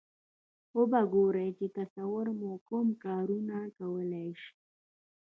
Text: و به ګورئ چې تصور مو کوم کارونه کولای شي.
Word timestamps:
و 0.77 0.79
به 0.91 1.01
ګورئ 1.13 1.49
چې 1.57 1.65
تصور 1.77 2.25
مو 2.39 2.51
کوم 2.67 2.87
کارونه 3.03 3.57
کولای 3.77 4.29
شي. 4.41 4.51